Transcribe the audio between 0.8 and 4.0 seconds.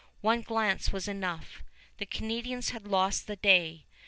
was enough. The Canadians had lost the day.